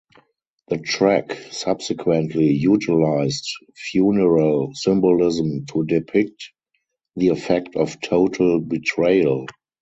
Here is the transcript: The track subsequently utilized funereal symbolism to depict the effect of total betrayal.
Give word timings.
The 0.69 0.79
track 0.79 1.37
subsequently 1.51 2.47
utilized 2.47 3.47
funereal 3.91 4.73
symbolism 4.73 5.67
to 5.67 5.85
depict 5.85 6.49
the 7.15 7.27
effect 7.27 7.75
of 7.75 8.01
total 8.01 8.59
betrayal. 8.61 9.45